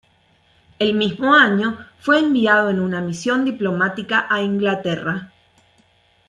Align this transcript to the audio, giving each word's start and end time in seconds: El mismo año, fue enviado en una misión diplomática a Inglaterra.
El 0.79 0.95
mismo 0.95 1.35
año, 1.35 1.77
fue 1.99 2.17
enviado 2.17 2.71
en 2.71 2.79
una 2.79 3.01
misión 3.01 3.45
diplomática 3.45 4.25
a 4.27 4.41
Inglaterra. 4.41 5.31